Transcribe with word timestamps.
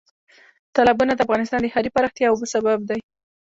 تالابونه 0.75 1.13
د 1.13 1.19
افغانستان 1.25 1.59
د 1.61 1.67
ښاري 1.73 1.89
پراختیا 1.95 2.25
یو 2.27 2.35
سبب 2.53 2.79
دی. 2.89 2.99